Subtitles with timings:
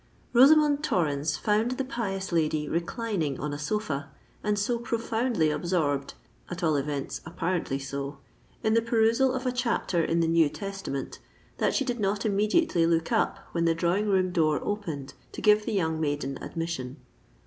[0.33, 4.09] Rosamond Torrens found the pious lady reclining on a sofa,
[4.43, 10.27] and so profoundly absorbed—at all events, apparently so—in the perusal of a chapter in the
[10.27, 11.19] New Testament,
[11.59, 15.67] that she did not immediately look up when the drawing room door opened to give
[15.67, 16.97] the young maiden admission.